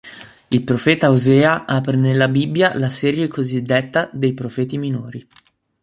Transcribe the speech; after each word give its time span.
Il 0.49 0.63
profeta 0.63 1.11
Osea 1.11 1.65
apre 1.67 1.95
nella 1.95 2.27
Bibbia 2.27 2.73
la 2.75 2.89
serie 2.89 3.27
cosiddetta 3.27 4.09
dei 4.11 4.33
profeti 4.33 4.79
minori. 4.79 5.27